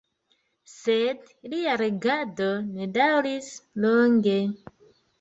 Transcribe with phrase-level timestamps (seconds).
[0.75, 3.55] Sed lia regado ne daŭris
[3.87, 4.39] longe.